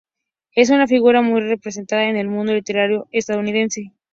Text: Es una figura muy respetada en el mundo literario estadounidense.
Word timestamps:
Es 0.55 0.71
una 0.71 0.87
figura 0.87 1.21
muy 1.21 1.41
respetada 1.41 2.05
en 2.09 2.17
el 2.17 2.27
mundo 2.27 2.53
literario 2.53 3.07
estadounidense. 3.11 3.93